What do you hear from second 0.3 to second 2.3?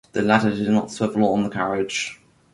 did not swivel on the carriage.